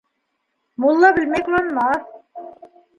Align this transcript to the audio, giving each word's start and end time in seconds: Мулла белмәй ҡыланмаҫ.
Мулла 0.87 1.13
белмәй 1.19 1.47
ҡыланмаҫ. 1.51 2.13